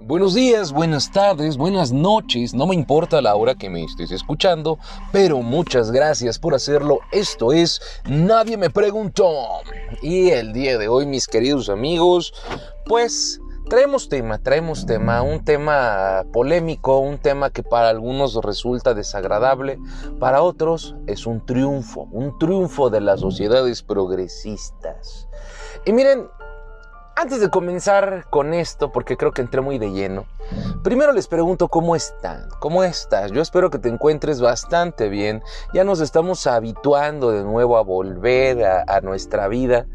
[0.00, 4.78] Buenos días, buenas tardes, buenas noches, no me importa la hora que me estés escuchando,
[5.10, 7.00] pero muchas gracias por hacerlo.
[7.10, 9.28] Esto es Nadie me preguntó.
[10.00, 12.32] Y el día de hoy, mis queridos amigos,
[12.86, 19.80] pues traemos tema, traemos tema, un tema polémico, un tema que para algunos resulta desagradable,
[20.20, 25.28] para otros es un triunfo, un triunfo de las sociedades progresistas.
[25.84, 26.28] Y miren,
[27.18, 30.24] antes de comenzar con esto, porque creo que entré muy de lleno,
[30.82, 33.32] primero les pregunto cómo están, cómo estás.
[33.32, 35.42] Yo espero que te encuentres bastante bien.
[35.74, 39.86] Ya nos estamos habituando de nuevo a volver a, nuestra vida.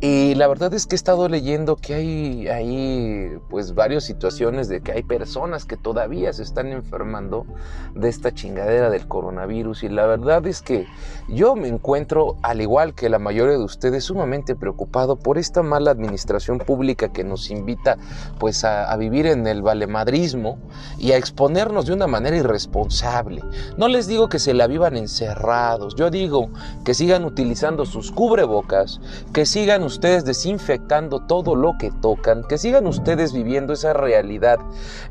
[0.00, 4.80] Y la verdad es que he estado leyendo que hay ahí pues varias situaciones de
[4.80, 7.46] que hay personas que todavía se están enfermando
[7.94, 9.84] de esta chingadera del coronavirus.
[9.84, 10.86] Y la verdad es que
[11.28, 15.90] yo me encuentro, al igual que la mayoría de ustedes, sumamente preocupado por esta mala
[15.90, 17.96] administración pública que nos invita
[18.38, 19.62] pues a, vivir en el
[19.96, 20.58] valemadrismo
[20.98, 23.42] y a exponernos de una manera irresponsable.
[23.76, 26.50] No les digo que se la vivan encerrados, yo digo
[26.84, 29.00] que sigan utilizando sus cubrebocas,
[29.32, 34.58] que sigan ustedes desinfectando todo lo que tocan, que sigan ustedes viviendo esa realidad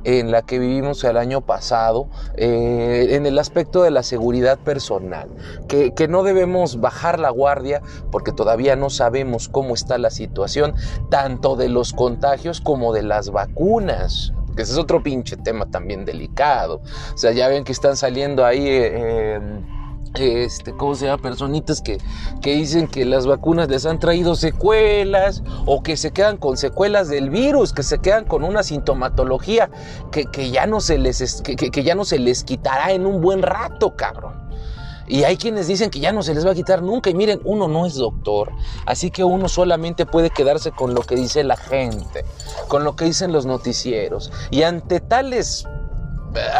[0.03, 5.29] en la que vivimos el año pasado, eh, en el aspecto de la seguridad personal,
[5.67, 10.73] que no debemos bajar la guardia porque todavía no sabemos cómo está la situación,
[11.09, 14.33] tanto de los contagios como de las vacunas.
[14.55, 16.81] Que ese es otro pinche tema también delicado.
[17.13, 18.65] O sea, ya ven que están saliendo ahí...
[18.67, 19.39] Eh,
[20.19, 21.21] este, ¿cómo se llama?
[21.21, 21.97] Personitas que,
[22.41, 27.09] que, dicen que las vacunas les han traído secuelas o que se quedan con secuelas
[27.09, 29.69] del virus, que se quedan con una sintomatología
[30.11, 33.21] que, que ya, no se les, que, que ya no se les quitará en un
[33.21, 34.44] buen rato, cabrón.
[35.07, 37.09] Y hay quienes dicen que ya no se les va a quitar nunca.
[37.09, 38.51] Y miren, uno no es doctor.
[38.85, 42.25] Así que uno solamente puede quedarse con lo que dice la gente,
[42.67, 44.31] con lo que dicen los noticieros.
[44.51, 45.67] Y ante tales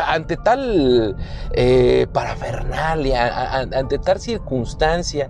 [0.08, 1.16] ante tal
[1.52, 5.30] eh, parafernalia, ante tal circunstancia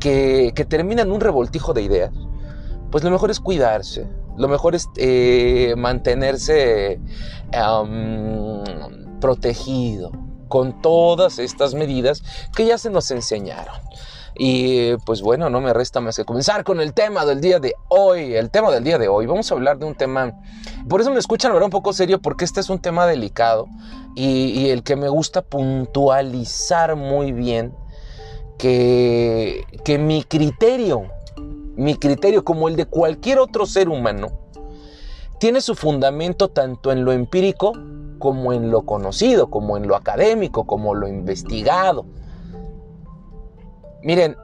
[0.00, 2.12] que, termina en un revoltijo de ideas,
[2.90, 4.06] pues lo mejor es cuidarse,
[4.36, 7.00] lo mejor es eh, mantenerse
[9.20, 10.12] protegido,
[10.54, 12.22] con todas estas medidas
[12.54, 13.74] que ya se nos enseñaron.
[14.36, 17.74] Y pues bueno, no me resta más que comenzar con el tema del día de
[17.88, 18.36] hoy.
[18.36, 19.26] El tema del día de hoy.
[19.26, 20.32] Vamos a hablar de un tema.
[20.88, 23.66] Por eso me escuchan ahora un poco serio, porque este es un tema delicado
[24.14, 27.74] y, el que me gusta puntualizar muy bien
[28.56, 31.08] que, que mi criterio,
[31.74, 34.28] mi criterio como el de cualquier otro ser humano,
[35.40, 37.72] tiene su fundamento tanto en lo empírico
[38.18, 42.06] como en lo conocido, como en lo académico, como lo investigado.
[44.02, 44.36] Miren,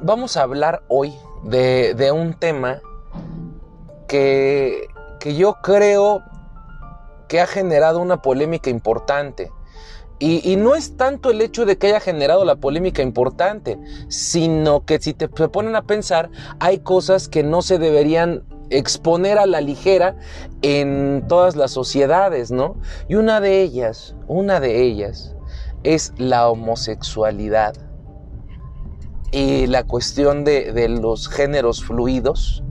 [0.00, 1.12] vamos a hablar hoy
[1.44, 2.80] de, un tema
[4.06, 4.88] que,
[5.20, 6.22] que yo creo
[7.28, 9.50] que ha generado una polémica importante.
[10.24, 13.76] Y, no es tanto el hecho de que haya generado la polémica importante,
[14.06, 19.46] sino que si te ponen a pensar, hay cosas que no se deberían exponer a
[19.46, 20.16] la ligera
[20.62, 22.76] en todas las sociedades, ¿no?
[23.08, 25.34] Y una de ellas, una de ellas
[25.82, 27.74] es la homosexualidad
[29.30, 32.62] y la cuestión de, de los géneros fluidos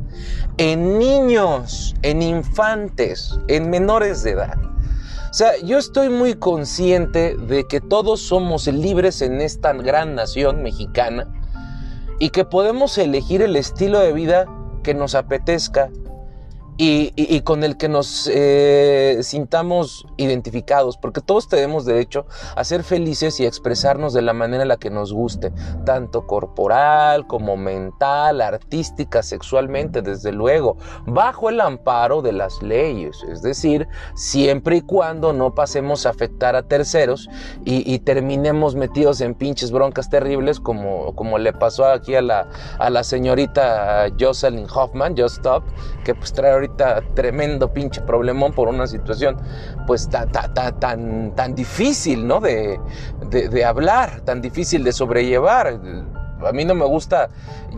[0.57, 4.57] en niños, en infantes, en menores de edad.
[5.29, 10.61] O sea, yo estoy muy consciente de que todos somos libres en esta gran nación
[10.61, 11.27] mexicana
[12.19, 14.45] y que podemos elegir el estilo de vida
[14.83, 15.89] que nos apetezca
[16.77, 23.39] y, con el que nos eh, sintamos identificados, porque todos tenemos derecho a ser felices
[23.39, 25.51] y a expresarnos de la manera en la que nos guste,
[25.85, 33.41] tanto corporal como mental, artística, sexualmente, desde luego, bajo el amparo de las leyes, es
[33.41, 37.29] decir, siempre y cuando no pasemos a afectar a terceros
[37.63, 42.47] y, terminemos metidos en pinches broncas terribles como, como le pasó aquí a la,
[42.79, 45.63] a la señorita Jocelyn Hoffman, Just Stop,
[46.03, 49.37] que pues trae ahorita tremendo pinche problemón por una situación
[49.87, 52.39] pues tan, tan, tan difícil, ¿no?
[52.39, 52.79] De,
[53.29, 55.79] de hablar, tan difícil de sobrellevar
[56.45, 57.29] a mí no me gusta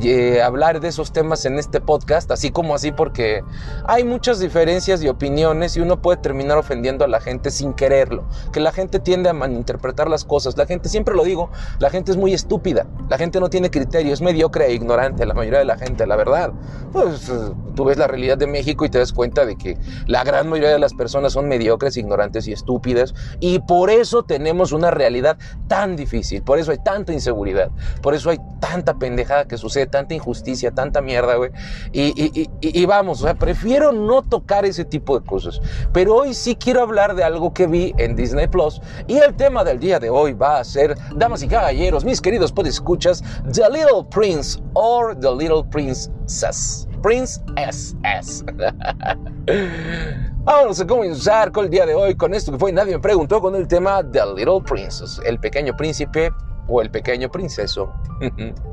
[0.02, 3.44] eh, hablar de esos temas en este podcast, así como así, porque
[3.86, 8.24] hay muchas diferencias y opiniones y uno puede terminar ofendiendo a la gente sin quererlo.
[8.52, 10.58] Que la gente tiende a malinterpretar las cosas.
[10.58, 11.50] La gente, siempre lo digo,
[11.80, 12.88] la gente es muy estúpida.
[13.10, 16.16] La gente no tiene criterio, es mediocre e ignorante, la mayoría de la gente, la
[16.16, 16.52] verdad.
[16.92, 17.32] Pues
[17.76, 19.78] tú ves la realidad de México y te das cuenta de que
[20.08, 23.14] la gran mayoría de las personas son mediocres, ignorantes y estúpidas.
[23.40, 25.38] Y por eso tenemos una realidad
[25.68, 27.70] tan difícil, por eso hay tanta inseguridad,
[28.02, 31.52] por eso hay tanta pendejada que sucede, tanta injusticia, tanta mierda, güey.
[31.92, 35.60] Y, vamos, o sea, prefiero no tocar ese tipo de cosas.
[35.92, 38.82] Pero hoy sí quiero hablar de algo que vi en Disney Plus.
[39.06, 42.54] Y el tema del día de hoy va a ser, damas y caballeros, mis queridos
[42.64, 43.22] escuchas
[43.52, 46.88] The Little Prince or The Little Princess.
[47.02, 48.46] Prince SS.
[50.46, 53.42] Vamos a comenzar con el día de hoy con esto que fue Nadie me preguntó
[53.42, 56.32] con el tema The Little Princess, el pequeño príncipe
[56.68, 57.94] o el pequeño princeso.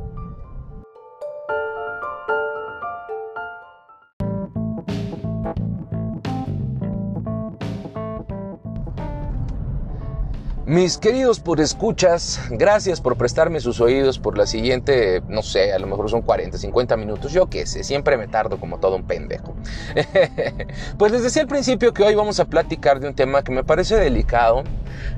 [10.70, 15.80] Mis queridos por escuchas, gracias por prestarme sus oídos por la siguiente, no sé, a
[15.80, 19.02] lo mejor son 40, 50 minutos, yo qué sé, siempre me tardo como todo un
[19.02, 19.56] pendejo.
[20.96, 23.64] pues les decía al principio que hoy vamos a platicar de un tema que me
[23.64, 24.62] parece delicado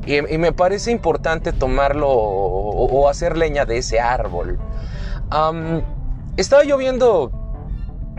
[0.06, 4.58] y, me parece importante tomarlo o, hacer leña de ese árbol.
[6.38, 7.41] estaba yo viendo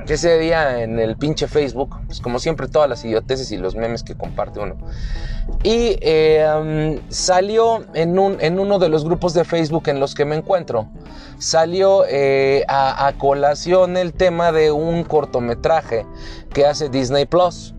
[0.07, 4.03] ese día en el pinche Facebook, pues como siempre todas las idioteces y los memes
[4.03, 4.75] que comparte uno.
[5.63, 10.25] Y eh, salió en, un, en uno de los grupos de Facebook en los que
[10.25, 10.87] me encuentro,
[11.37, 16.05] salió eh, a, colación el tema de un cortometraje
[16.53, 17.73] que hace Disney Plus.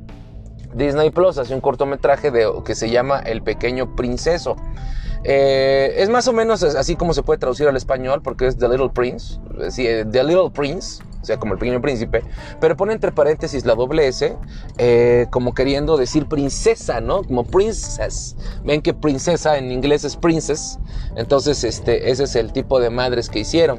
[0.75, 4.56] Disney Plus hace un cortometraje de, que se llama El Pequeño Princeso.
[5.25, 8.69] Eh, es más o menos así como se puede traducir al español porque es The
[8.69, 9.38] Little Prince.
[9.70, 12.23] The Little Prince o sea, como el pequeño príncipe,
[12.61, 14.37] pero pone entre paréntesis la doble S,
[14.76, 17.23] eh, como queriendo decir princesa, ¿no?
[17.23, 18.37] Como princess.
[18.62, 20.79] Ven que princesa en inglés es princess,
[21.17, 23.79] entonces este, ese es el tipo de madres que hicieron.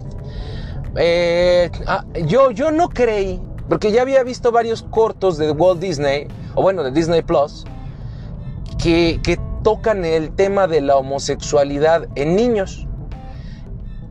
[0.95, 3.39] Eh, ah, yo, yo no creí,
[3.69, 7.63] porque ya había visto varios cortos de Walt Disney, o bueno, de Disney Plus,
[8.81, 12.87] que, que tocan el tema de la homosexualidad en niños.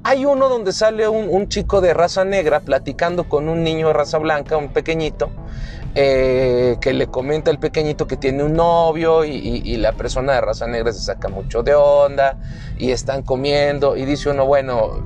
[0.06, 4.19] Hay uno donde sale un, chico de raza negra platicando con un niño de raza
[4.19, 5.31] blanca, un pequeñito,
[5.95, 10.67] eh, que le comenta al pequeñito que tiene un novio y, la persona de raza
[10.67, 12.39] negra se saca mucho de onda
[12.77, 15.03] y están comiendo y dice uno, bueno,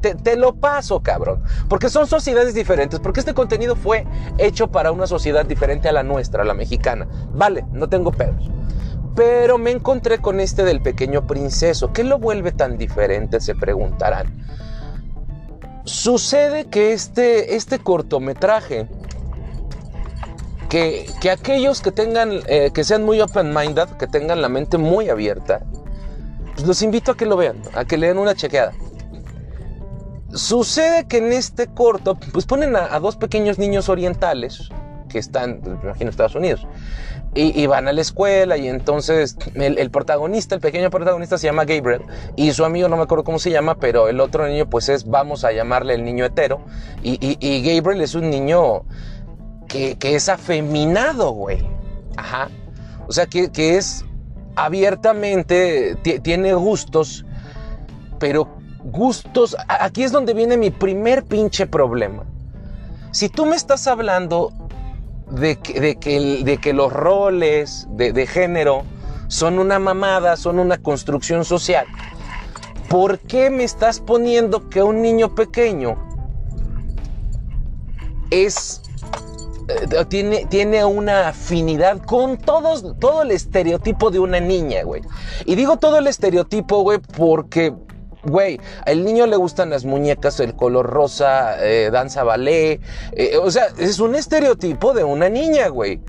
[0.00, 1.42] te, lo paso, cabrón.
[1.68, 2.98] Porque son sociedades diferentes.
[2.98, 4.06] Porque este contenido fue
[4.38, 7.06] hecho para una sociedad diferente a la nuestra, la mexicana.
[7.34, 8.50] Vale, no tengo pedos.
[9.14, 11.92] Pero me encontré con este del pequeño princeso.
[11.92, 13.40] ¿Qué lo vuelve tan diferente?
[13.40, 14.44] Se preguntarán.
[15.84, 18.88] Sucede que este, este cortometraje,
[20.68, 25.60] que, aquellos que tengan, eh, que sean muy open-minded, que tengan la mente muy abierta,
[26.54, 28.72] pues los invito a que lo vean, a que le den una chequeada.
[30.32, 34.70] Sucede que en este corto, pues ponen a, a dos pequeños niños orientales,
[35.08, 36.66] que están, me imagino, Estados Unidos.
[37.34, 42.02] Y, van a la escuela y entonces el, protagonista, el pequeño protagonista se llama Gabriel
[42.36, 45.06] y su amigo no me acuerdo cómo se llama, pero el otro niño pues es,
[45.08, 46.60] vamos a llamarle el niño hetero.
[47.02, 47.16] Y,
[47.62, 48.84] Gabriel es un niño
[49.66, 51.66] que, es afeminado, güey.
[52.18, 52.50] Ajá.
[53.08, 54.04] O sea, que, que es
[54.54, 57.24] abiertamente, tiene gustos,
[58.18, 58.46] pero
[58.84, 62.24] gustos, aquí es donde viene mi primer pinche problema.
[63.10, 64.52] Si tú me estás hablando
[65.32, 65.80] de que,
[66.44, 68.84] de que, los roles de, género
[69.28, 71.86] son una mamada, son una construcción social.
[72.88, 75.96] ¿Por qué me estás poniendo que un niño pequeño
[78.30, 78.82] es
[79.68, 85.02] eh, tiene, tiene, una afinidad con todos, todo el estereotipo de una niña, güey.
[85.46, 87.72] Y digo todo el estereotipo, güey, porque
[88.24, 92.80] Güey, al niño le gustan las muñecas, el color rosa, eh, danza ballet.
[93.12, 96.00] Eh, o sea, es un estereotipo de una niña, güey.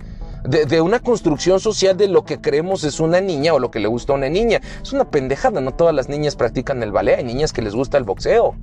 [0.44, 3.88] De, una construcción social de lo que creemos es una niña o lo que le
[3.88, 4.60] gusta a una niña.
[4.82, 7.18] Es una pendejada, no todas las niñas practican el ballet.
[7.18, 8.54] Hay niñas que les gusta el boxeo.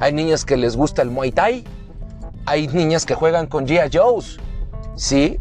[0.00, 1.64] Hay niñas que les gusta el muay thai.
[2.46, 3.90] Hay niñas que juegan con G.I.
[3.92, 4.40] Joe's.
[4.96, 5.38] ¿Sí?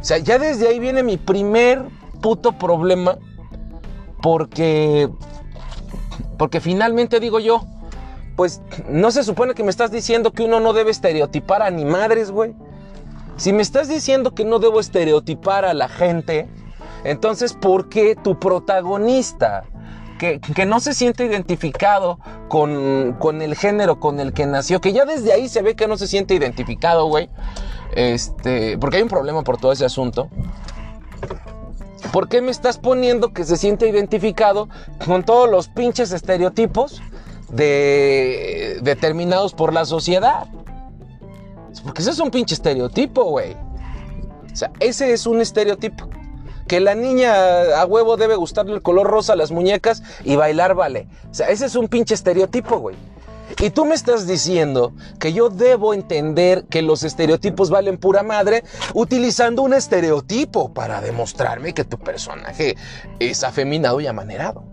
[0.00, 1.84] O sea, ya desde ahí viene mi primer
[2.20, 3.18] puto problema.
[4.22, 5.08] Porque
[6.40, 7.66] porque finalmente digo yo,
[8.34, 11.84] pues no se supone que me estás diciendo que uno no debe estereotipar a ni
[11.84, 12.54] madres, güey.
[13.36, 16.48] Si me estás diciendo que no debo estereotipar a la gente,
[17.04, 19.64] entonces ¿por qué tu protagonista,
[20.18, 22.18] que, no se siente identificado
[22.48, 25.88] con, con, el género con el que nació, que ya desde ahí se ve que
[25.88, 27.28] no se siente identificado, güey,
[27.94, 30.30] este, porque hay un problema por todo ese asunto,
[32.12, 34.68] ¿Por qué me estás poniendo que se siente identificado
[35.06, 37.00] con todos los pinches estereotipos
[37.50, 40.48] de, determinados por la sociedad?
[41.84, 43.56] Porque ese es un pinche estereotipo, güey.
[44.52, 46.08] O sea, ese es un estereotipo.
[46.66, 50.74] Que la niña a huevo debe gustarle el color rosa a las muñecas y bailar
[50.74, 51.08] vale.
[51.30, 52.96] O sea, ese es un pinche estereotipo, güey.
[53.58, 58.64] Y tú me estás diciendo que yo debo entender que los estereotipos valen pura madre
[58.94, 62.76] utilizando un estereotipo para demostrarme que tu personaje
[63.18, 64.69] es afeminado y amanerado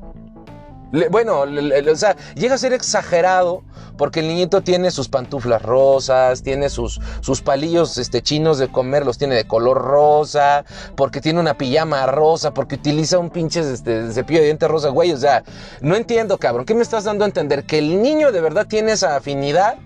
[1.12, 3.64] bueno, o sea, llega a ser exagerado
[3.98, 9.06] porque el niñito tiene sus pantuflas rosas, tiene sus, sus palillos este, chinos de comer,
[9.06, 10.64] los tiene de color rosa,
[10.96, 15.12] porque tiene una pijama rosa, porque utiliza un pinche este, cepillo de dientes rosa, güey.
[15.12, 15.44] O sea,
[15.82, 16.66] no entiendo, cabrón.
[16.66, 17.66] ¿Qué me estás dando a entender?
[17.66, 19.78] ¿Que el niño de verdad tiene esa afinidad?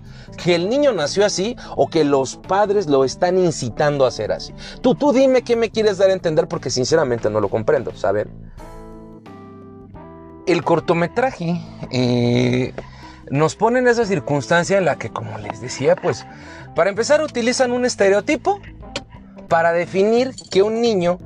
[0.42, 4.54] ¿Que el niño nació así o que los padres lo están incitando a ser así?
[4.80, 8.28] Tú, tú dime qué me quieres dar a entender porque sinceramente no lo comprendo, ¿saben?
[10.46, 12.74] El cortometraje eh,
[13.30, 16.26] nos pone en esa circunstancia en la que, como les decía, pues,
[16.74, 18.60] para empezar utilizan un estereotipo
[19.48, 21.18] para definir que un niño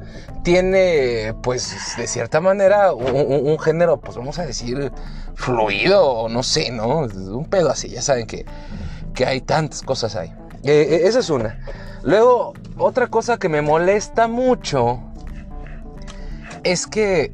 [0.43, 4.93] tiene, pues, de cierta manera, un, género, pues, vamos a decir,
[5.35, 7.01] fluido, o no sé, ¿no?
[7.01, 8.45] Un pedo así, ya saben que,
[9.15, 10.33] que hay tantas cosas ahí.
[10.63, 11.61] Eh, eh, esa es una.
[12.03, 15.01] Luego, otra cosa que me molesta mucho
[16.63, 17.33] es que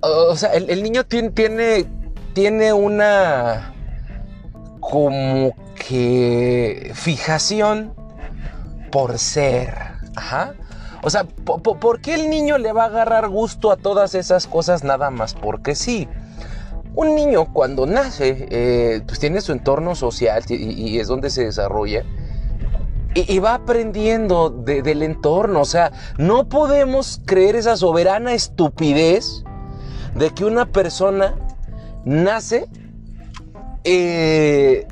[0.00, 1.86] o sea, el, niño tiene, tiene,
[2.32, 3.74] tiene una
[4.80, 7.94] como que fijación
[8.90, 9.74] por ser.
[10.16, 10.54] Ajá.
[11.02, 14.84] O sea, ¿por qué el niño le va a agarrar gusto a todas esas cosas
[14.84, 15.34] nada más?
[15.34, 16.08] Porque sí.
[16.94, 22.04] Un niño cuando nace, eh, pues tiene su entorno social y, es donde se desarrolla.
[23.14, 25.60] Y, va aprendiendo del entorno.
[25.60, 29.44] O sea, no podemos creer esa soberana estupidez
[30.14, 31.34] de que una persona
[32.04, 32.68] nace
[33.84, 34.86] eh,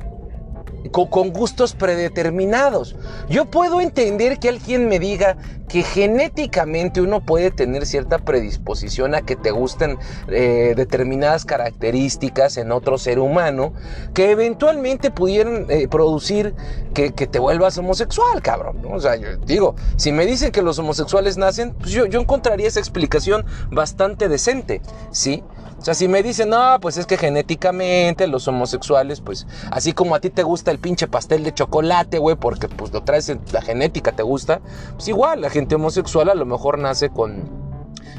[1.07, 2.95] con, gustos predeterminados.
[3.29, 5.37] Yo puedo entender que alguien me diga
[5.67, 12.71] que genéticamente uno puede tener cierta predisposición a que te gusten eh, determinadas características en
[12.71, 13.73] otro ser humano
[14.15, 16.55] que eventualmente pudieran eh, producir
[16.93, 18.81] que, te vuelvas homosexual, cabrón.
[18.91, 22.79] O sea, yo digo, si me dicen que los homosexuales nacen, pues yo encontraría esa
[22.79, 25.43] explicación bastante decente, ¿sí?
[25.79, 30.13] O sea, si me dicen, no, pues es que genéticamente los homosexuales, pues así como
[30.13, 33.39] a ti te gusta el pinche pastel de chocolate, güey, porque pues lo traes en
[33.53, 34.59] la genética, te gusta,
[34.93, 37.43] pues igual, la gente homosexual a lo mejor nace con,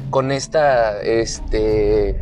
[0.09, 2.17] con esta, este,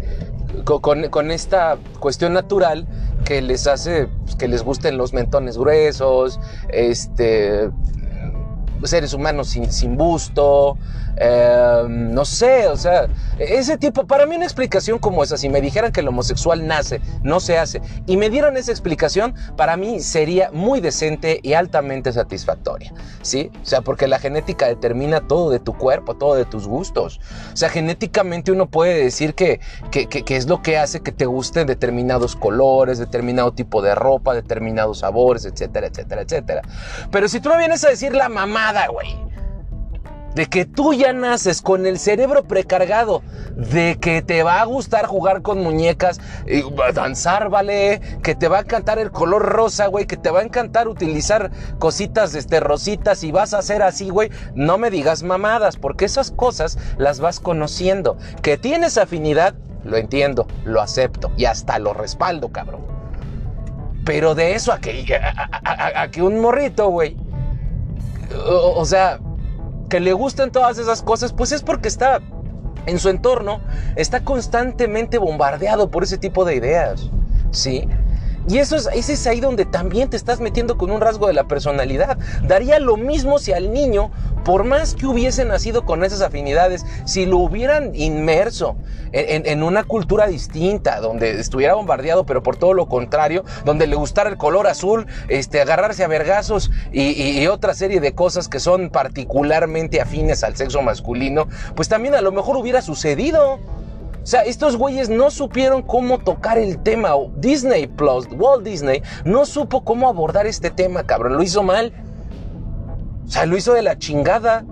[0.65, 2.85] con, con esta cuestión natural
[3.23, 7.69] que les hace pues, que les gusten los mentones gruesos, este,
[8.83, 10.77] seres humanos sin, sin busto,
[11.17, 15.61] Em, no sé, o sea, ese tipo, para mí una explicación como esa, si me
[15.61, 19.99] dijeran que el homosexual nace, no se hace, y me dieran esa explicación, para mí
[19.99, 23.51] sería muy decente y altamente satisfactoria, ¿sí?
[23.61, 27.19] O sea, porque la genética determina todo de tu cuerpo, todo de tus gustos.
[27.53, 29.59] O sea, genéticamente uno puede decir que,
[29.91, 34.33] que, que es lo que hace que te gusten determinados colores, determinado tipo de ropa,
[34.33, 36.61] determinados sabores, etcétera, etcétera, etcétera.
[37.11, 39.15] Pero si tú me vienes a decir la mamada, güey,
[40.35, 43.21] de que tú ya naces con el cerebro precargado,
[43.55, 48.57] de que te va a gustar jugar con muñecas, y danzar, vale, que te va
[48.57, 53.23] a encantar el color rosa, güey, que te va a encantar utilizar cositas, este, rositas
[53.23, 57.39] y vas a hacer así, güey, no me digas mamadas, porque esas cosas las vas
[57.39, 58.17] conociendo.
[58.41, 62.81] Que tienes afinidad, lo entiendo, lo acepto y hasta lo respaldo, cabrón.
[64.05, 67.15] Pero de eso a que, a, que un morrito, güey,
[68.45, 69.19] o sea,
[69.89, 72.21] que le gusten todas esas cosas, pues es porque está
[72.85, 73.59] en su entorno,
[73.95, 77.09] está constantemente bombardeado por ese tipo de ideas,
[77.51, 77.87] ¿sí?
[78.47, 81.33] Y eso es, ese es ahí donde también te estás metiendo con un rasgo de
[81.33, 82.17] la personalidad.
[82.43, 84.11] Daría lo mismo si al niño,
[84.43, 88.75] por más que hubiese nacido con esas afinidades, si lo hubieran inmerso
[89.11, 94.29] en, una cultura distinta, donde estuviera bombardeado, pero por todo lo contrario, donde le gustara
[94.29, 98.89] el color azul, este, agarrarse a vergazos y, y otra serie de cosas que son
[98.89, 103.59] particularmente afines al sexo masculino, pues también a lo mejor hubiera sucedido.
[104.21, 107.11] O sea, estos güeyes no supieron cómo tocar el tema.
[107.37, 111.37] Disney Plus, Walt Disney, no supo cómo abordar este tema, cabrón.
[111.37, 111.93] Lo hizo mal.
[113.25, 114.65] O sea, lo hizo de la chingada.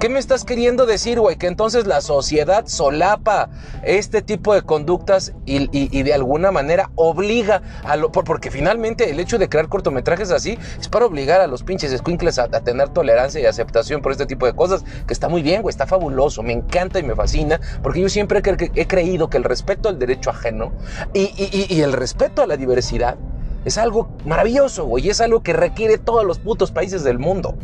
[0.00, 1.36] ¿Qué me estás queriendo decir, güey?
[1.36, 3.50] Que entonces la sociedad solapa
[3.82, 8.10] este tipo de conductas y, de alguna manera obliga a lo.
[8.10, 12.38] Porque finalmente el hecho de crear cortometrajes así es para obligar a los pinches squinkles
[12.38, 15.70] a, tener tolerancia y aceptación por este tipo de cosas, que está muy bien, güey,
[15.70, 18.40] está fabuloso, me encanta y me fascina, porque yo siempre
[18.74, 20.72] he, creído que el respeto al derecho ajeno
[21.12, 23.18] y, el respeto a la diversidad
[23.66, 27.54] es algo maravilloso, güey, y es algo que requiere todos los putos países del mundo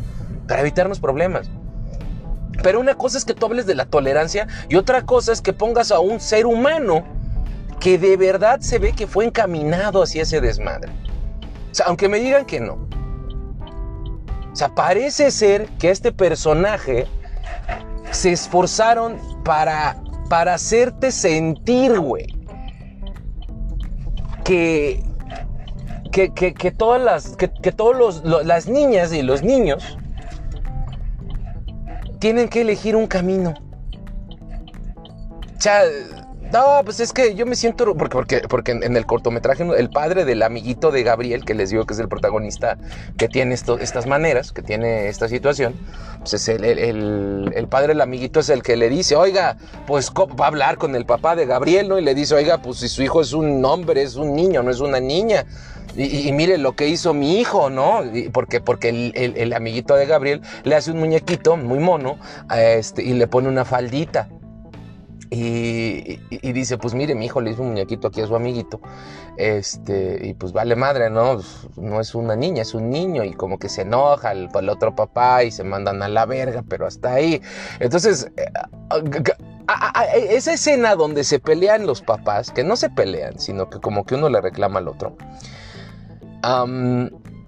[0.47, 1.51] para evitarnos problemas.
[2.63, 5.53] Pero una cosa es que tú hables de la tolerancia y otra cosa es que
[5.53, 7.05] pongas a un ser humano
[7.81, 10.91] que de verdad se ve que fue encaminado hacia ese desmadre.
[11.71, 12.89] O sea, aunque me digan que no.
[14.53, 17.07] O sea, parece ser que este personaje
[18.11, 22.27] se esforzaron para, para hacerte sentir, güey.
[24.43, 25.03] Que,
[26.11, 29.99] que, que, todas las, que, todos las niñas y los niños
[32.19, 33.55] tienen que elegir un camino.
[35.59, 35.83] Sea,
[36.53, 37.95] no, pues es que yo me siento.
[37.97, 41.87] Porque, porque, porque en, el cortometraje, el padre del amiguito de Gabriel, que les digo
[41.87, 42.79] que es el protagonista
[43.17, 45.75] que tiene estas maneras, que tiene esta situación,
[46.21, 50.45] pues es el, el, padre del amiguito es el que le dice, oiga, pues va
[50.45, 51.99] a hablar con el papá de Gabriel, ¿no?
[51.99, 54.71] Y le dice, oiga, pues si su hijo es un hombre, es un niño, no
[54.71, 55.47] es una niña.
[55.97, 58.03] Y, mire lo que hizo mi hijo, ¿no?
[58.33, 62.19] porque porque el, amiguito de Gabriel le hace un muñequito muy mono
[62.55, 64.29] este, y le pone una faldita.
[65.31, 66.19] Y,
[66.53, 68.81] dice, pues mire, mi hijo le hizo un muñequito aquí a su amiguito.
[69.37, 71.41] Este, y pues vale madre, ¿no?
[71.77, 73.25] No es una niña, es un niño.
[73.25, 76.87] Y como que se enoja el, otro papá y se mandan a la verga, pero
[76.87, 77.43] hasta ahí.
[77.81, 78.47] Entonces, eh,
[80.31, 84.15] esa escena donde se pelean los papás, que no se pelean, sino que como que
[84.15, 85.17] uno le reclama al otro,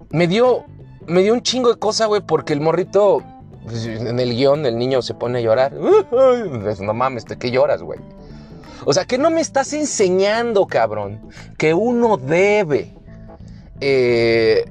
[0.09, 0.65] me dio,
[1.07, 3.38] me dio un chingo de cosa, güey, porque el morrito pues,
[3.73, 5.73] en el guion el niño se pone a llorar.
[6.09, 7.99] Pues, no mames, ¿de qué lloras, güey?
[8.85, 11.21] O sea, que no me estás enseñando, cabrón,
[11.57, 12.93] que uno debe,
[13.81, 14.65] eh,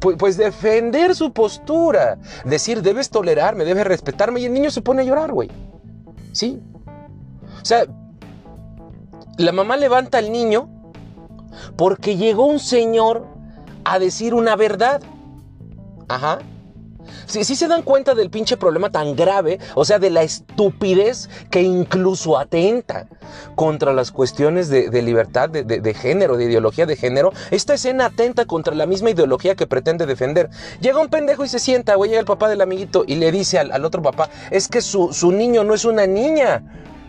[0.00, 5.04] pues, defender su postura, decir, debes tolerarme, debes respetarme, y el niño se pone a
[5.04, 5.50] llorar, güey.
[6.32, 6.60] ¿Sí?
[7.60, 7.86] O sea,
[9.36, 10.68] la mamá levanta al niño
[11.76, 13.26] porque llegó un señor
[13.84, 15.00] a decir una verdad.
[16.08, 16.40] Ajá.
[17.26, 21.62] Si se dan cuenta del pinche problema tan grave, o sea, de la estupidez que
[21.62, 23.06] incluso atenta
[23.54, 27.32] contra las cuestiones de, libertad de, género, de ideología de género.
[27.50, 30.50] Esta escena atenta contra la misma ideología que pretende defender.
[30.80, 33.58] Llega un pendejo y se sienta, güey, llega el papá del amiguito y le dice
[33.58, 36.62] al, otro papá, es que su, su niño no es una niña.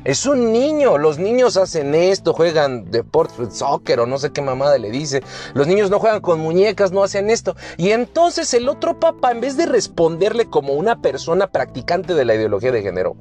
[0.06, 4.78] Es un niño, los niños hacen esto, juegan deporte, soccer o no sé qué mamada
[4.78, 5.22] le dice.
[5.54, 7.58] Los niños no juegan con muñecas, no hacen esto.
[7.76, 12.36] Y entonces el otro papá, en vez de responderle como una persona practicante de la
[12.36, 13.18] ideología de género,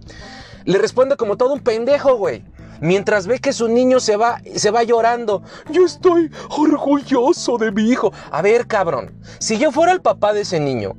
[0.67, 2.45] le responde como todo un pendejo, güey.
[2.81, 5.43] Mientras ve que su niño se va, se va llorando.
[5.73, 8.13] Yo estoy orgulloso de mi hijo.
[8.31, 10.95] A ver, cabrón, si yo fuera el papá de ese niño,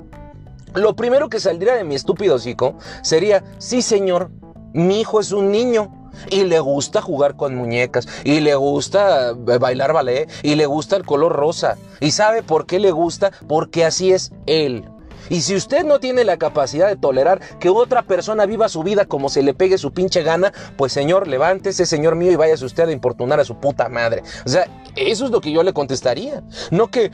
[0.73, 4.29] lo primero que saldría de mi estúpido hocico sería, sí señor,
[4.73, 5.91] mi hijo es un niño
[6.29, 10.95] y le gusta jugar con muñecas y le gusta eh, bailar ballet y le gusta
[10.95, 11.77] el color rosa.
[11.99, 13.32] ¿Y sabe por qué le gusta?
[13.47, 14.86] Porque así es él.
[15.29, 19.05] Y si usted no tiene la capacidad de tolerar que otra persona viva su vida
[19.05, 22.89] como se le pegue su pinche gana, pues señor, levántese, señor mío, y váyase usted
[22.89, 24.23] a importunar a su puta madre.
[24.45, 26.43] O sea, eso es lo que yo le contestaría.
[26.71, 27.11] No que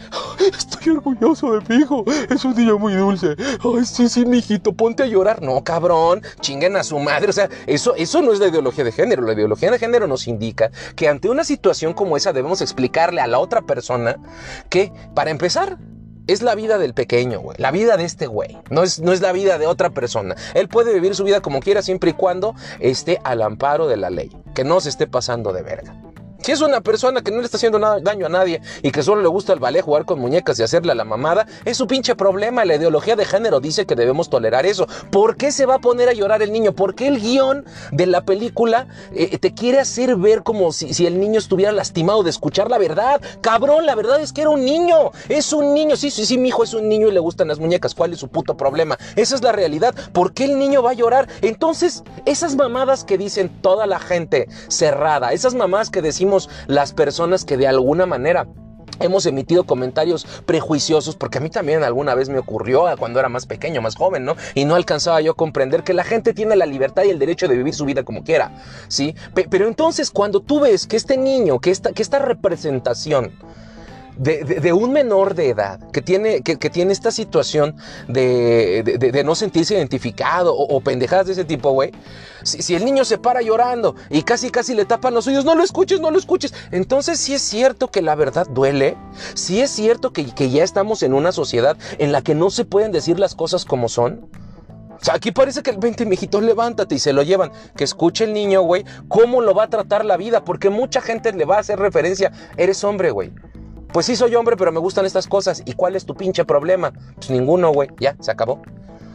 [0.58, 3.36] estoy orgulloso de mi hijo, es un niño muy dulce.
[3.38, 5.42] Ay, sí, sí, mijito, ponte a llorar.
[5.42, 7.30] No, cabrón, chinguen a su madre.
[7.30, 9.24] O sea, eso, eso no es la ideología de género.
[9.24, 13.28] La ideología de género nos indica que ante una situación como esa debemos explicarle a
[13.28, 14.18] la otra persona
[14.70, 15.78] que, para empezar,
[16.28, 17.58] es la vida del pequeño, güey.
[17.60, 18.58] La vida de este güey.
[18.70, 20.36] No es, no es la vida de otra persona.
[20.54, 24.10] Él puede vivir su vida como quiera siempre y cuando esté al amparo de la
[24.10, 24.32] ley.
[24.54, 25.96] Que no se esté pasando de verga.
[26.46, 29.02] Si es una persona que no le está haciendo nada, daño a nadie y que
[29.02, 31.88] solo le gusta el ballet, jugar con muñecas y hacerle a la mamada, es su
[31.88, 32.64] pinche problema.
[32.66, 34.86] La ideología de género dice que debemos tolerar eso.
[35.10, 36.74] ¿Por qué se va a poner a llorar el niño?
[36.74, 41.08] ¿Por qué el guion de la película eh, te quiere hacer ver como si, si,
[41.08, 43.20] el niño estuviera lastimado de escuchar la verdad?
[43.42, 45.14] Cabrón, la verdad es que era un niño.
[45.30, 45.96] Es un niño.
[45.96, 47.96] Sí, sí, sí, mi hijo es un niño y le gustan las muñecas.
[47.96, 49.00] ¿Cuál es su puto problema?
[49.16, 49.96] Esa es la realidad.
[50.14, 51.28] ¿Por qué el niño va a llorar?
[51.42, 56.35] Entonces, esas mamadas que dicen toda la gente cerrada, esas mamadas que decimos
[56.68, 58.48] las personas que de alguna manera
[59.00, 63.46] hemos emitido comentarios prejuiciosos, porque a mí también alguna vez me ocurrió cuando era más
[63.46, 64.36] pequeño, más joven, ¿no?
[64.54, 67.48] Y no alcanzaba yo a comprender que la gente tiene la libertad y el derecho
[67.48, 68.52] de vivir su vida como quiera,
[68.88, 69.16] ¿sí?
[69.50, 73.32] Pero entonces cuando tú ves que este niño, que que esta representación,
[74.18, 77.76] de, un menor de edad que tiene, que, tiene esta situación
[78.08, 81.92] de, no sentirse identificado o, pendejadas de ese tipo, güey.
[82.44, 85.64] Si, el niño se para llorando y casi casi le tapan los oídos, no lo
[85.64, 86.54] escuches, no lo escuches.
[86.72, 88.98] Entonces sí es cierto que la verdad duele.
[89.34, 92.66] Sí es cierto que, que ya estamos en una sociedad en la que no se
[92.66, 94.30] pueden decir las cosas como son.
[95.02, 97.52] O sea, aquí parece que el 20 mijitos levántate y se lo llevan.
[97.76, 100.44] Que escuche el niño, güey, cómo lo va a tratar la vida.
[100.44, 102.32] Porque mucha gente le va a hacer referencia.
[102.58, 103.32] Eres hombre, güey.
[103.96, 105.64] Pues sí soy hombre, pero me gustan estas cosas.
[105.64, 106.92] ¿Y cuál es tu pinche problema?
[107.16, 107.88] Pues ninguno, güey.
[107.98, 108.62] Ya, se acabó.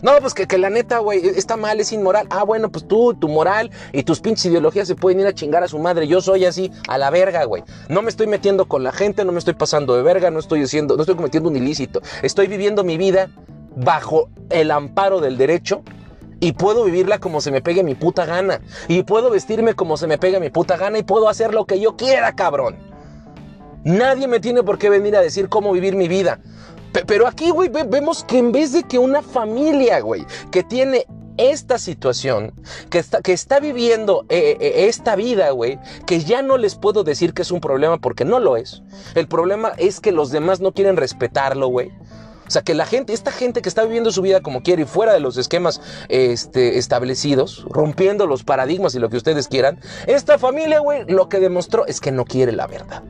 [0.01, 2.27] No, pues que, que la neta, güey, está mal, es inmoral.
[2.31, 5.63] Ah, bueno, pues tú, tu moral y tus pinches ideologías se pueden ir a chingar
[5.63, 6.09] a su madre.
[6.09, 7.63] Yo soy así, a la verga, güey.
[7.91, 10.63] No me estoy metiendo con la gente, no me estoy pasando de verga, no estoy
[10.63, 12.01] haciendo, no estoy cometiendo un ilícito.
[12.23, 13.29] Estoy viviendo mi vida
[13.77, 15.83] bajo el amparo del derecho
[16.41, 18.63] y puedo vivirla como se me pegue mi puta gana.
[18.89, 21.79] Y puedo vestirme como se me pegue mi puta gana y puedo hacer lo que
[21.81, 22.90] yo quiera, cabrón.
[23.85, 26.41] Nadie me tiene por qué venir a decir cómo vivir mi vida.
[27.07, 31.79] Pero aquí, güey, vemos que en vez de que una familia, güey, que tiene esta
[31.79, 32.53] situación,
[32.91, 37.43] que está, viviendo eh, eh, esta vida, güey, que ya no les puedo decir que
[37.43, 38.83] es un problema porque no lo es.
[39.15, 41.91] El problema es que los demás no quieren respetarlo, güey.
[42.47, 44.85] O sea, que la gente, esta gente que está viviendo su vida como quiere y
[44.85, 50.37] fuera de los esquemas este, establecidos, rompiendo los paradigmas y lo que ustedes quieran, esta
[50.37, 53.05] familia, güey, lo que demostró es que no quiere la verdad.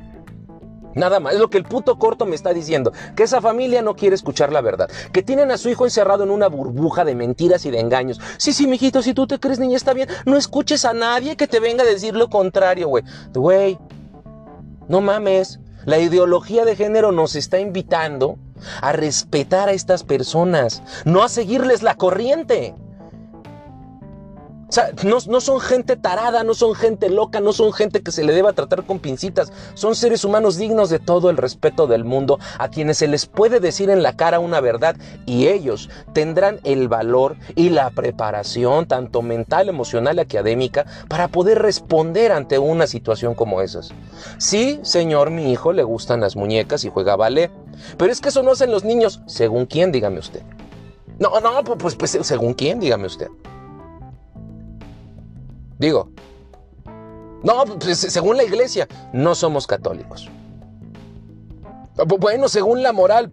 [1.01, 3.97] Nada más, es lo que el puto corto me está diciendo, que esa familia no
[3.97, 7.65] quiere escuchar la verdad, que tienen a su hijo encerrado en una burbuja de mentiras
[7.65, 8.21] y de engaños.
[8.37, 11.47] Sí, sí, mijito, si tú te crees niña está bien, no escuches a nadie que
[11.47, 13.03] te venga a decir lo contrario, güey.
[13.33, 13.79] Güey,
[14.89, 18.37] no mames, la ideología de género nos está invitando
[18.83, 22.75] a respetar a estas personas, no a seguirles la corriente.
[24.71, 28.23] O sea, no, son gente tarada, no son gente loca, no son gente que se
[28.23, 29.53] le deba tratar con pincitas.
[29.75, 33.59] Son seres humanos dignos de todo el respeto del mundo, a quienes se les puede
[33.59, 34.95] decir en la cara una verdad
[35.27, 41.59] y ellos tendrán el valor y la preparación, tanto mental, emocional y académica, para poder
[41.59, 43.91] responder ante una situación como esas.
[44.39, 47.51] Sí, señor, mi hijo le gustan las muñecas y juega ballet,
[47.99, 49.21] pero es que eso no hacen los niños.
[49.27, 49.91] ¿Según quién?
[49.91, 50.43] Dígame usted.
[51.19, 53.27] No, no, pues, pues según quién, dígame usted.
[55.81, 56.11] Digo,
[57.43, 60.29] no, pues, según la iglesia, no somos católicos.
[62.19, 63.33] Bueno, según la moral,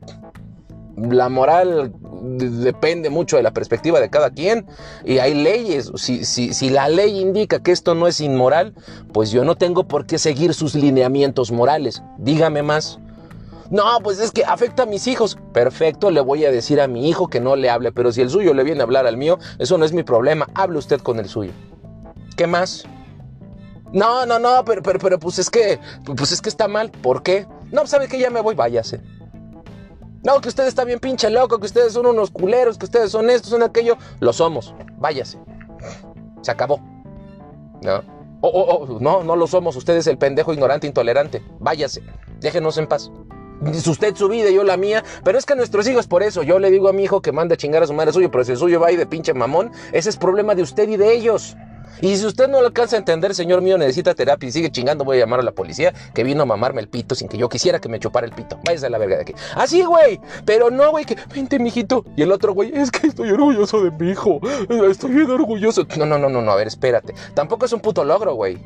[0.95, 4.65] la moral depende mucho de la perspectiva de cada quien
[5.03, 5.91] y hay leyes.
[5.95, 8.73] Si, si, la ley indica que esto no es inmoral,
[9.11, 12.01] pues yo no tengo por qué seguir sus lineamientos morales.
[12.17, 12.99] Dígame más.
[13.69, 15.37] No, pues es que afecta a mis hijos.
[15.51, 18.29] Perfecto, le voy a decir a mi hijo que no le hable, pero si el
[18.29, 20.47] suyo le viene a hablar al mío, eso no es mi problema.
[20.55, 21.51] Hable usted con el suyo.
[22.37, 22.85] ¿Qué más?
[23.91, 25.79] No, no, no, pero, pero, pero pues es que,
[26.15, 26.91] pues es que está mal.
[26.91, 27.47] ¿Por qué?
[27.71, 29.01] No, ¿sabe que Ya me voy, váyase.
[30.23, 33.29] No, que usted está bien pinche loco, que ustedes son unos culeros, que ustedes son
[33.29, 33.97] estos, son aquello.
[34.19, 35.39] Lo somos, váyase.
[36.41, 36.79] Se acabó.
[37.81, 38.03] No.
[38.41, 39.75] Oh, oh, oh, no, no lo somos.
[39.75, 41.41] Usted es el pendejo ignorante, intolerante.
[41.59, 42.03] Váyase.
[42.39, 43.11] Déjenos en paz.
[43.65, 45.03] Es usted su vida, yo la mía.
[45.23, 47.55] Pero es que nuestros hijos, por eso, yo le digo a mi hijo que manda
[47.55, 49.71] a chingar a su madre suyo, pero si el suyo va ahí de pinche mamón,
[49.91, 51.57] ese es problema de usted y de ellos.
[52.01, 55.03] Y si usted no lo alcanza a entender, señor mío, necesita terapia y sigue chingando,
[55.03, 57.49] voy a llamar a la policía que vino a mamarme el pito sin que yo
[57.49, 58.59] quisiera que me chupara el pito.
[58.65, 59.33] Váyase a la verga de aquí.
[59.55, 60.19] Así, güey.
[60.45, 62.05] Pero no, güey, que vente, mijito.
[62.15, 64.39] Y el otro, güey, es que estoy orgulloso de mi hijo.
[64.89, 65.85] Estoy bien orgulloso.
[65.97, 66.51] No, no, no, no, no.
[66.51, 67.13] A ver, espérate.
[67.33, 68.57] Tampoco es un puto logro, güey.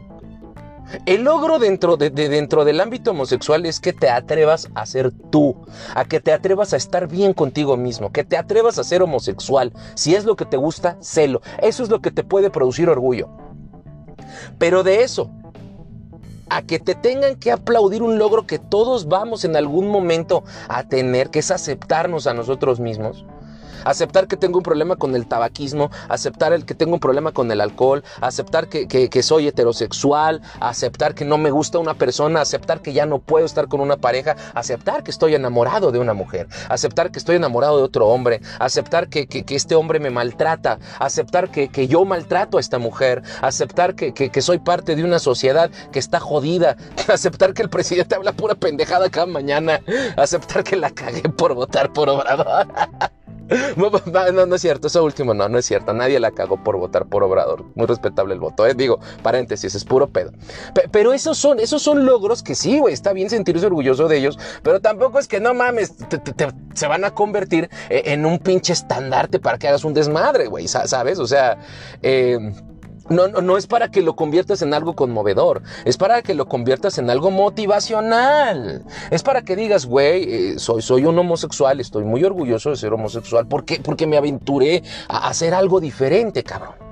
[1.06, 5.56] El logro dentro, de, dentro del ámbito homosexual es que te atrevas a ser tú,
[5.96, 9.72] a que te atrevas a estar bien contigo mismo, que te atrevas a ser homosexual.
[9.96, 11.42] Si es lo que te gusta, celo.
[11.62, 13.30] Eso es lo que te puede producir orgullo.
[14.58, 15.32] Pero de eso,
[16.50, 20.84] a que te tengan que aplaudir un logro que todos vamos en algún momento a
[20.84, 23.26] tener, que es aceptarnos a nosotros mismos,
[23.86, 27.52] aceptar que tengo un problema con el tabaquismo, aceptar el que tengo un problema con
[27.52, 32.82] el alcohol, aceptar que, que, soy heterosexual, aceptar que no me gusta una persona, aceptar
[32.82, 36.48] que ya no puedo estar con una pareja, aceptar que estoy enamorado de una mujer,
[36.70, 41.50] aceptar que estoy enamorado de otro hombre, aceptar que, que este hombre me maltrata, aceptar
[41.50, 46.20] que, yo maltrato a esta mujer, aceptar que, soy parte de una sociedad que está
[46.20, 49.82] jodida, aceptar que el presidente habla pura pendejada cada mañana,
[50.18, 52.68] aceptar que la cagué por votar por Obrador.
[53.76, 55.94] No, no es cierto, eso último no, no es cierto.
[55.94, 57.66] Nadie la cagó por votar por Obrador.
[57.76, 58.74] Muy respetable el voto, ¿eh?
[58.74, 60.32] digo, paréntesis, es puro pedo.
[60.92, 64.40] pero esos son, esos son logros que sí, güey, está bien sentirse orgulloso de ellos,
[64.64, 65.94] pero tampoco es que no mames,
[66.74, 70.68] se van a convertir eh, en un pinche estandarte para que hagas un desmadre, güey,
[70.68, 71.20] ¿sabes?
[71.20, 71.58] O sea,
[72.02, 72.38] eh
[73.10, 76.98] no, no, es para que lo conviertas en algo conmovedor, es para que lo conviertas
[76.98, 78.84] en algo motivacional.
[79.10, 82.94] Es para que digas, güey, eh, soy, soy un homosexual, estoy muy orgulloso de ser
[82.94, 83.48] homosexual.
[83.48, 83.82] ¿Por qué?
[83.84, 86.91] Porque me aventuré a hacer algo diferente, cabrón.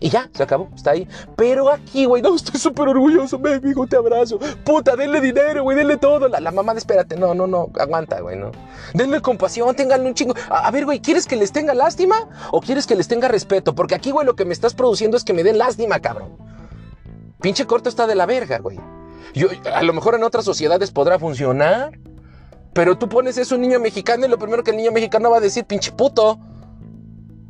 [0.00, 1.08] Y ya, se acabó, está ahí.
[1.36, 4.38] Pero aquí, güey, no, estoy súper orgulloso, ven, amigo, te abrazo.
[4.64, 6.28] Puta, denle dinero, güey, denle todo.
[6.28, 8.50] La, mamá, espérate, no, no, no, aguanta, güey, no.
[8.92, 10.34] Denle compasión, ténganle un chingo.
[10.48, 13.74] A, ver, güey, ¿quieres que les tenga lástima o quieres que les tenga respeto?
[13.74, 16.36] Porque aquí, güey, lo que me estás produciendo es que me den lástima, cabrón.
[17.40, 18.78] Pinche corto está de la verga, güey.
[19.34, 21.98] Yo, a lo mejor en otras sociedades podrá funcionar.
[22.72, 25.38] Pero tú pones eso un niño mexicano y lo primero que el niño mexicano va
[25.38, 26.38] a decir, pinche puto.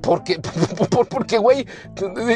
[0.05, 0.40] Porque,
[1.09, 1.67] porque, güey,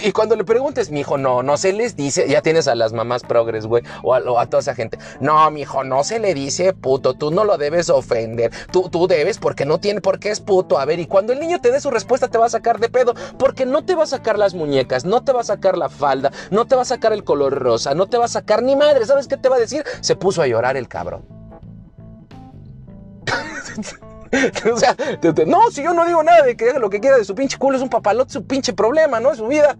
[0.03, 2.93] y cuando le preguntes, mi hijo, no, no se les dice, ya tienes a las
[2.93, 4.99] mamás progres, güey, o a, toda esa gente.
[5.21, 9.07] No, mi hijo, no se le dice puto, tú no lo debes ofender, tú, tú
[9.07, 10.79] debes porque no tiene por qué es puto.
[10.79, 12.89] A ver, y cuando el niño te dé su respuesta, te va a sacar de
[12.89, 15.89] pedo, porque no te va a sacar las muñecas, no te va a sacar la
[15.89, 18.77] falda, no te va a sacar el color rosa, no te va a sacar ni
[18.77, 19.05] madre.
[19.05, 19.85] ¿Sabes qué te va a decir?
[20.01, 21.25] Se puso a llorar el cabrón.
[24.73, 24.97] o sea,
[25.47, 27.59] no, si yo no digo nada de que haga lo que quiera de su pinche
[27.59, 29.33] culo, es un papalote, su pinche problema, ¿no?
[29.33, 29.77] Es su vida.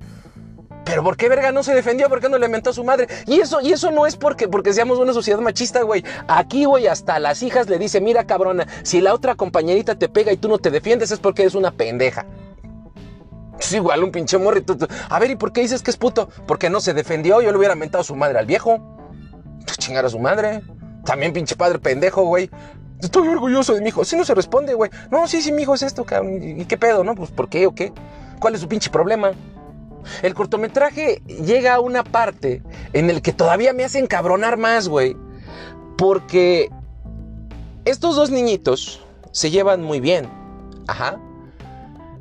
[0.85, 2.09] Pero ¿por qué verga no se defendió?
[2.09, 3.09] ¿Por qué no le mentó a su madre?
[3.27, 6.03] Y eso, y eso no es porque, porque seamos una sociedad machista, güey.
[6.29, 10.33] Aquí, güey, hasta las hijas le dice, mira, cabrona, si la otra compañerita te pega
[10.33, 12.25] y tú no te defiendes es porque eres una pendeja.
[13.61, 14.79] Es igual un pinche morrito.
[15.11, 16.31] A ver, ¿y por qué dices que es puto?
[16.47, 17.43] Porque no se defendió.
[17.43, 18.79] Yo le hubiera mentado a su madre al viejo.
[19.79, 20.63] Chingar a su madre.
[21.05, 22.51] También pinche padre pendejo, güey.
[23.01, 24.05] Estoy orgulloso de mi hijo.
[24.05, 24.91] Si no se responde, güey.
[25.11, 26.43] No, sí, sí, mi hijo es esto, cabrón.
[26.43, 27.15] ¿Y qué pedo, no?
[27.15, 27.93] Pues, ¿por qué o qué?
[28.41, 29.33] ¿Cuál es su pinche problema?
[30.23, 35.17] El cortometraje llega a una parte en el que todavía me hace encabronar más, güey.
[35.97, 36.71] Porque
[37.85, 40.29] estos dos niñitos se llevan muy bien.
[40.87, 41.21] Ajá.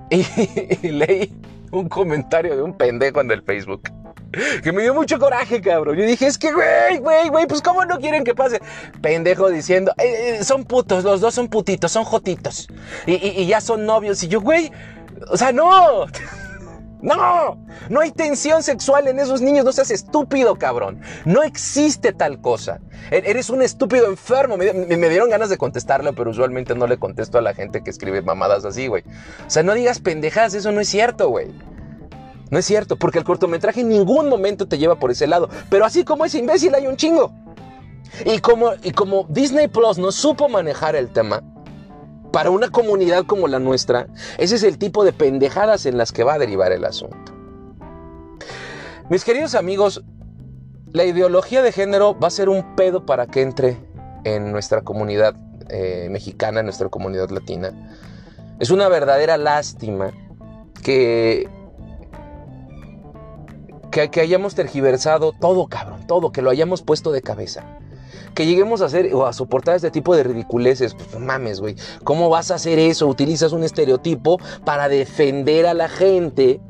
[0.09, 0.25] Y,
[0.87, 1.33] y leí
[1.69, 3.81] un comentario de un pendejo en el Facebook
[4.63, 5.97] que me dio mucho coraje, cabrón.
[5.97, 8.61] Yo dije, es que, güey, güey, güey, pues ¿cómo no quieren que pase?
[9.01, 12.67] Pendejo diciendo, eh, eh, son putos, los dos son putitos, son jotitos.
[13.05, 14.21] Y, ya son novios.
[14.23, 14.71] Y yo, güey,
[15.29, 16.05] o sea, no.
[16.99, 20.99] No, no hay tensión sexual en esos niños, no seas estúpido, cabrón.
[21.25, 22.79] No existe tal cosa.
[23.11, 24.57] E-, eres un estúpido enfermo.
[24.57, 28.23] Me, dieron ganas de contestarlo, pero usualmente no le contesto a la gente que escribe
[28.23, 29.03] mamadas así, güey.
[29.45, 31.51] O sea, no digas pendejadas, eso no es cierto, güey.
[32.49, 35.49] No es cierto, porque el cortometraje en ningún momento te lleva por ese lado.
[35.69, 37.31] Pero así como ese imbécil hay un chingo.
[38.25, 41.43] Y como, y como Disney Plus no supo manejar el tema,
[42.31, 44.07] para una comunidad como la nuestra,
[44.37, 47.33] ese es el tipo de pendejadas en las que va a derivar el asunto.
[49.09, 50.03] Mis queridos amigos,
[50.91, 53.77] la ideología de género va a ser un pedo para que entre
[54.23, 55.35] en nuestra comunidad
[55.69, 57.73] eh, mexicana, en nuestra comunidad latina.
[58.59, 60.11] Es una verdadera lástima
[60.83, 61.47] que
[64.07, 67.63] que, hayamos tergiversado todo, cabrón, todo, que lo hayamos puesto de cabeza.
[68.35, 71.75] Que lleguemos a hacer o a soportar este tipo de ridiculeces, pues mames, güey.
[72.03, 73.07] ¿Cómo vas a hacer eso?
[73.07, 76.61] Utilizas un estereotipo para defender a la gente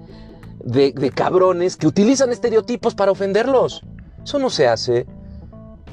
[0.64, 3.82] de, cabrones que utilizan estereotipos para ofenderlos.
[4.24, 5.06] Eso no se hace.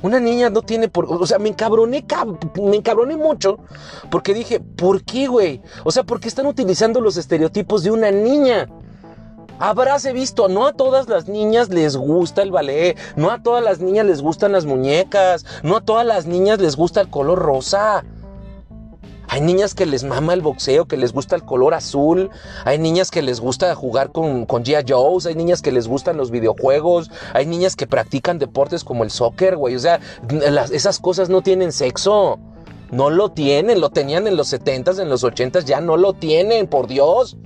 [0.03, 1.07] Una niña no tiene por...
[1.07, 2.05] O sea, me encabroné,
[2.63, 3.59] me encabroné mucho
[4.11, 5.63] porque dije, ¿por qué, güey?
[5.83, 8.69] O sea, porque están utilizando los estereotipos de una niña.
[9.59, 13.79] Habráse visto, no a todas las niñas les gusta el ballet, no a todas las
[13.79, 18.05] niñas les gustan las muñecas, no a todas las niñas les gusta el color rosa.
[19.29, 22.31] Hay niñas que les mama el boxeo, que les gusta el color azul.
[22.65, 24.85] Hay niñas que les gusta jugar con, con G.I.
[24.87, 25.27] Joe's.
[25.27, 27.11] Hay niñas que les gustan los videojuegos.
[27.33, 29.75] Hay niñas que practican deportes como el soccer, güey.
[29.75, 29.99] O sea,
[30.73, 32.39] esas cosas no tienen sexo.
[32.93, 33.81] No lo tienen.
[33.81, 35.65] Lo tenían en los 70s, en los 80s.
[35.65, 37.37] Ya no lo tienen, por Dios.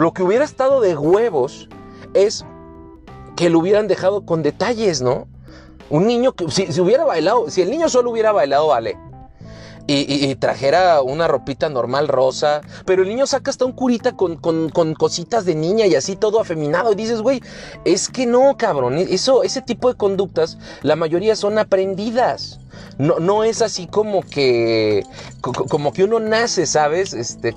[0.00, 1.68] Lo que hubiera estado de huevos
[2.14, 2.46] es
[3.36, 5.28] que lo hubieran dejado con detalles, ¿no?
[5.90, 8.96] Un niño que, si, hubiera bailado, si el niño solo hubiera bailado, vale.
[9.86, 14.94] Y, trajera una ropita normal rosa, pero el niño saca hasta un curita con, con,
[14.94, 16.92] cositas de niña y así todo afeminado.
[16.92, 17.42] Y dices, güey,
[17.84, 18.96] es que no, cabrón.
[18.96, 22.59] Eso, ese tipo de conductas, la mayoría son aprendidas.
[22.98, 25.02] No, no es así como que,
[25.40, 27.12] como que uno nace, ¿sabes?
[27.12, 27.54] Este,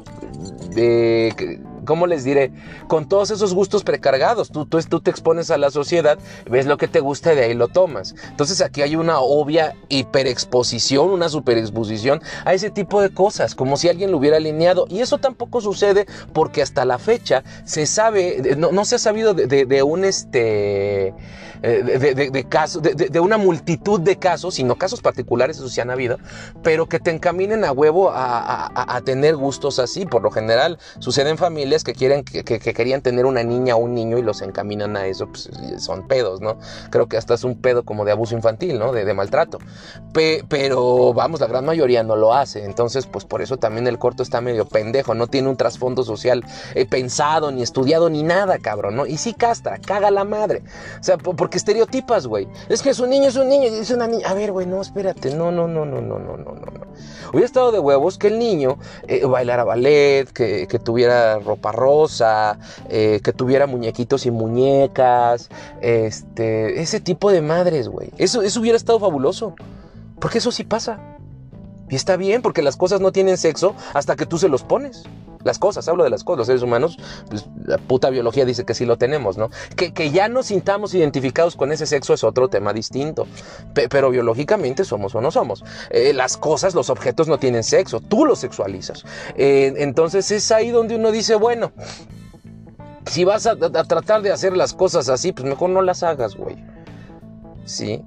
[0.69, 2.51] de ¿cómo les diré?
[2.87, 4.49] Con todos esos gustos precargados.
[4.49, 6.17] Tú, tú, te expones a la sociedad,
[6.49, 8.15] ves lo que te gusta y de ahí lo tomas.
[8.29, 13.89] Entonces aquí hay una obvia hiperexposición, una superexposición a ese tipo de cosas, como si
[13.89, 14.85] alguien lo hubiera alineado.
[14.89, 19.83] Y eso tampoco sucede porque hasta la fecha se sabe, no, se ha sabido de,
[19.83, 21.13] un este...
[21.65, 21.81] Eh,
[22.29, 26.17] de, casos, de, una multitud de casos, sino casos particulares, eso sí han habido,
[26.61, 30.05] pero que te encaminen a huevo a, tener gustos así.
[30.05, 33.93] Por lo general sucede en familias que quieren que, querían tener una niña o un
[33.93, 36.57] niño y los encaminan a eso, pues son pedos, ¿no?
[36.89, 38.91] Creo que hasta es un pedo como de abuso infantil, ¿no?
[38.91, 39.59] De, maltrato.
[40.11, 42.65] pero vamos, la gran mayoría no lo hace.
[42.65, 46.43] Entonces, pues por eso también el corto está medio pendejo, no tiene un trasfondo social
[46.75, 49.05] eh, pensado, ni estudiado, ni nada, cabrón, ¿no?
[49.05, 50.63] Y sí castra, caga la madre.
[50.99, 52.47] O sea, porque porque estereotipas, güey.
[52.67, 54.27] Es que es un niño, es un niño, es una niña.
[54.27, 55.35] A ver, güey, no, espérate.
[55.35, 56.87] No, no, no, no, no, no, no, no.
[57.31, 62.57] Hubiera estado de huevos que el niño eh, bailara ballet, que, tuviera ropa rosa,
[62.89, 68.09] eh, que tuviera muñequitos y muñecas, este, ese tipo de madres, güey.
[68.17, 69.53] Eso, eso hubiera estado fabuloso.
[70.19, 70.99] Porque eso sí pasa.
[71.87, 75.03] Y está bien, porque las cosas no tienen sexo hasta que tú se los pones.
[75.43, 76.97] Las cosas, hablo de las cosas, los seres humanos,
[77.29, 79.49] pues, la puta biología dice que sí lo tenemos, ¿no?
[79.75, 83.27] Que, que ya nos sintamos identificados con ese sexo es otro tema distinto,
[83.73, 85.63] pero biológicamente somos o no somos.
[85.89, 89.03] Eh, las cosas, los objetos no tienen sexo, tú los sexualizas.
[89.35, 91.71] Eh, entonces es ahí donde uno dice, bueno,
[93.05, 96.55] si vas a, tratar de hacer las cosas así, pues mejor no las hagas, güey.
[97.65, 98.03] ¿Sí?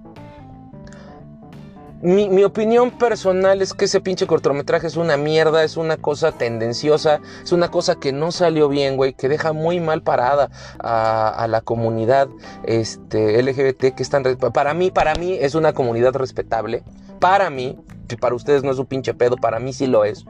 [2.03, 7.21] Mi, opinión personal es que ese pinche cortometraje es una mierda, es una cosa tendenciosa,
[7.43, 11.63] es una cosa que no salió bien, güey, que deja muy mal parada a, la
[11.63, 12.29] comunidad
[12.65, 14.25] este, LGBT que están...
[14.53, 16.85] Para mí, para mí es una comunidad respetable.
[17.19, 17.79] Para mí,
[18.11, 20.27] si para ustedes no es un pinche pedo, para mí sí lo es.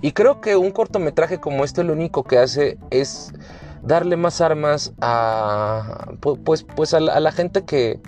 [0.00, 3.32] Y creo que un cortometraje como este lo único que hace es
[3.82, 8.00] darle más armas a, pues, pues a la gente que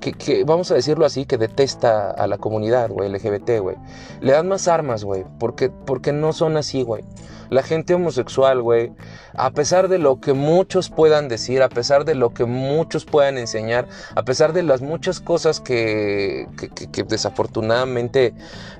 [0.00, 3.76] que, vamos a decirlo así, que detesta a la comunidad, güey, LGBT, güey.
[4.20, 7.04] Le dan más armas, güey, porque, porque no son así, güey.
[7.50, 8.92] La gente homosexual, güey,
[9.34, 13.38] a pesar de lo que muchos puedan decir, a pesar de lo que muchos puedan
[13.38, 18.34] enseñar, a pesar de las muchas cosas que, que, desafortunadamente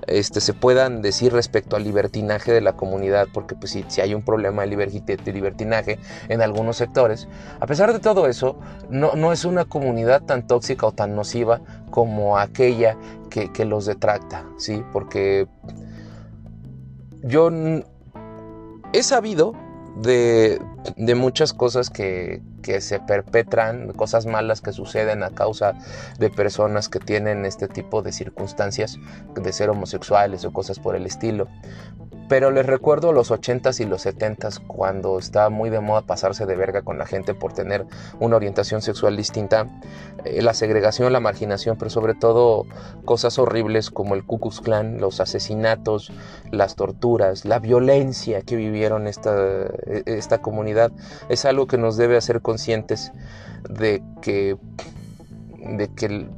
[0.07, 4.15] este, se puedan decir respecto al libertinaje de la comunidad, porque pues si, si hay
[4.15, 7.27] un problema de, libertinaje en algunos sectores,
[7.59, 8.57] a pesar de todo eso,
[8.89, 12.97] no, no es una comunidad tan tóxica o tan nociva como aquella
[13.31, 14.85] que, que los detracta, ¿sí?
[14.93, 15.49] Porque
[17.23, 17.51] yo
[18.93, 19.55] he sabido
[19.97, 20.61] de,
[21.15, 22.43] muchas cosas que,
[22.81, 25.75] se perpetran, cosas malas que suceden a causa
[26.19, 28.99] de personas que tienen este tipo de circunstancias,
[29.35, 31.49] de ser homosexuales o cosas por el estilo.
[32.31, 36.55] Pero les recuerdo los 80s y los 70s cuando estaba muy de moda pasarse de
[36.55, 37.87] verga con la gente por tener
[38.21, 39.67] una orientación sexual distinta.
[40.25, 42.67] Eh, la segregación, la marginación, pero sobre todo
[43.05, 46.13] cosas horribles como el Ku Klux Klan, los asesinatos,
[46.53, 49.35] las torturas, la violencia que vivieron esta,
[49.67, 50.93] e, esta comunidad.
[51.31, 53.11] Es algo que nos debe hacer conscientes
[53.69, 54.57] de que,
[55.59, 56.29] de que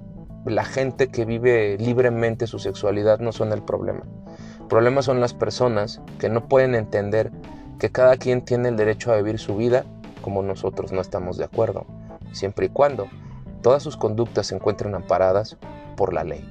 [0.46, 4.04] la gente que vive libremente su sexualidad no son el problema.
[4.72, 7.30] Problema son las personas que no pueden entender
[7.78, 9.84] que cada quien tiene el derecho a vivir su vida
[10.22, 11.84] como nosotros no estamos de acuerdo,
[12.32, 13.06] siempre y cuando
[13.60, 15.58] todas sus conductas se encuentren amparadas
[15.94, 16.50] por la ley.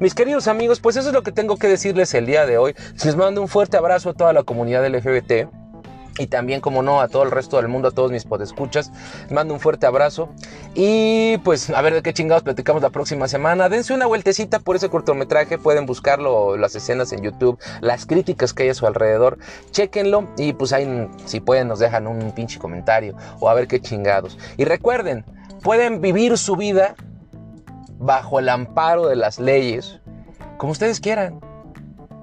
[0.00, 2.74] Mis queridos amigos, pues eso es lo que tengo que decirles el día de hoy.
[3.02, 5.48] Les mando un fuerte abrazo a toda la comunidad LGBT
[6.18, 8.90] y también, como no, a todo el resto del mundo, a todos mis podescuchas.
[9.22, 10.28] Les mando un fuerte abrazo.
[10.74, 13.68] Y pues, a ver de qué chingados platicamos la próxima semana.
[13.68, 15.58] Dense una vueltecita por ese cortometraje.
[15.58, 19.38] Pueden buscarlo, las escenas en YouTube, las críticas que hay a su alrededor.
[19.70, 23.80] Chequenlo y pues ahí, si pueden, nos dejan un pinche comentario o a ver qué
[23.80, 24.38] chingados.
[24.56, 25.24] Y recuerden,
[25.62, 26.94] pueden vivir su vida
[27.98, 30.00] bajo el amparo de las leyes,
[30.58, 31.40] como ustedes quieran.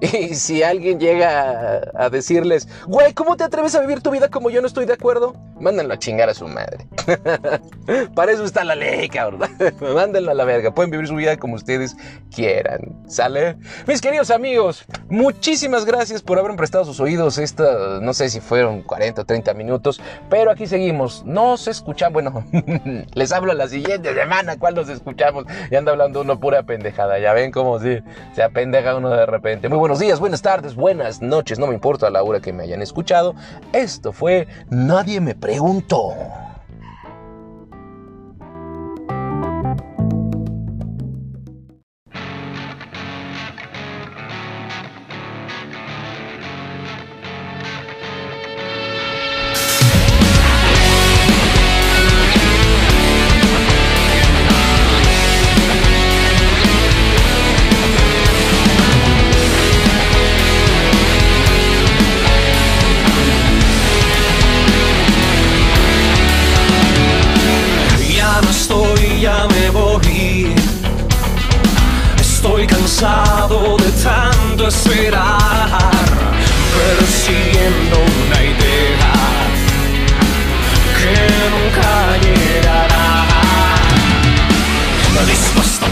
[0.00, 4.50] Y si alguien llega a, decirles, güey, ¿cómo te atreves a vivir tu vida como
[4.50, 5.34] yo no estoy de acuerdo?
[5.60, 6.86] Mándenlo a chingar a su madre.
[8.14, 9.48] Para eso está la ley, cabrón.
[9.94, 10.74] Mándenlo a la verga.
[10.74, 11.96] Pueden vivir su vida como ustedes
[12.34, 13.02] quieran.
[13.06, 13.56] ¿Sale?
[13.86, 17.38] Mis queridos amigos, muchísimas gracias por haber prestado sus oídos.
[17.38, 21.24] Esta, no sé si fueron 40 o 30 minutos, pero aquí seguimos.
[21.24, 22.14] Nos escuchamos.
[22.14, 22.44] Bueno,
[23.14, 24.58] les hablo la siguiente semana.
[24.58, 25.44] ¿Cuál nos escuchamos?
[25.70, 27.18] Y anda hablando uno pura pendejada.
[27.18, 28.00] Ya ven cómo sí,
[28.34, 29.68] se apendeja uno de repente.
[29.68, 31.58] Muy buenos días, buenas tardes, buenas noches.
[31.58, 33.34] No me importa la hora que me hayan escuchado.
[33.74, 36.14] Esto fue Nadie me preguntó.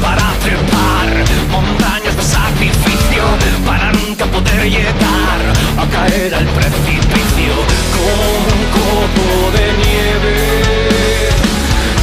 [0.02, 3.22] para trepar, montañas de sacrificio
[3.64, 5.40] para nunca poder llegar
[5.78, 7.54] a caer al precipicio
[7.96, 10.36] como un copo de nieve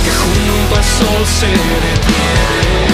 [0.04, 2.89] que junto al sol se detiene.